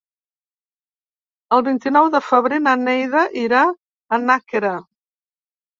El 1.57 1.63
vint-i-nou 1.69 2.09
de 2.17 2.23
febrer 2.31 2.59
na 2.65 2.75
Neida 2.89 3.25
irà 3.47 3.65
a 4.19 4.25
Nàquera. 4.27 4.77